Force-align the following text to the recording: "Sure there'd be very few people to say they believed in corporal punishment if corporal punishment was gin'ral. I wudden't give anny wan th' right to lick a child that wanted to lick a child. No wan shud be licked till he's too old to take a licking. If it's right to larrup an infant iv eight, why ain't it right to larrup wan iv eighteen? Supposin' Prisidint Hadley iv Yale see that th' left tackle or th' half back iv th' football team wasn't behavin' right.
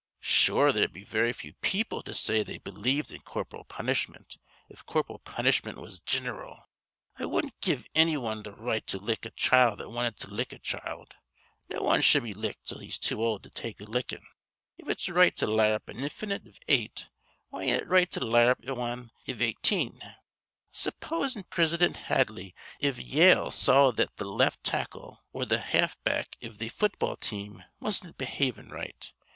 "Sure 0.23 0.71
there'd 0.71 0.93
be 0.93 1.03
very 1.03 1.31
few 1.31 1.53
people 1.61 2.01
to 2.01 2.15
say 2.15 2.41
they 2.41 2.57
believed 2.57 3.11
in 3.11 3.21
corporal 3.21 3.65
punishment 3.65 4.39
if 4.67 4.83
corporal 4.83 5.19
punishment 5.19 5.77
was 5.77 5.99
gin'ral. 5.99 6.63
I 7.19 7.25
wudden't 7.25 7.61
give 7.61 7.85
anny 7.93 8.17
wan 8.17 8.41
th' 8.41 8.57
right 8.57 8.83
to 8.87 8.97
lick 8.97 9.25
a 9.27 9.29
child 9.29 9.77
that 9.77 9.91
wanted 9.91 10.17
to 10.21 10.29
lick 10.33 10.53
a 10.53 10.57
child. 10.57 11.17
No 11.69 11.83
wan 11.83 12.01
shud 12.01 12.23
be 12.23 12.33
licked 12.33 12.67
till 12.67 12.79
he's 12.79 12.97
too 12.97 13.21
old 13.23 13.43
to 13.43 13.51
take 13.51 13.79
a 13.79 13.83
licking. 13.83 14.25
If 14.75 14.89
it's 14.89 15.07
right 15.07 15.35
to 15.37 15.45
larrup 15.45 15.87
an 15.87 15.99
infant 15.99 16.47
iv 16.47 16.57
eight, 16.67 17.09
why 17.49 17.65
ain't 17.65 17.83
it 17.83 17.87
right 17.87 18.09
to 18.09 18.19
larrup 18.25 18.65
wan 18.75 19.11
iv 19.27 19.39
eighteen? 19.39 19.99
Supposin' 20.71 21.43
Prisidint 21.43 21.97
Hadley 22.07 22.55
iv 22.79 22.99
Yale 22.99 23.51
see 23.51 23.71
that 23.71 24.17
th' 24.17 24.21
left 24.25 24.63
tackle 24.63 25.21
or 25.31 25.45
th' 25.45 25.51
half 25.59 26.03
back 26.03 26.37
iv 26.39 26.57
th' 26.57 26.71
football 26.71 27.17
team 27.17 27.61
wasn't 27.79 28.17
behavin' 28.17 28.69
right. 28.69 29.13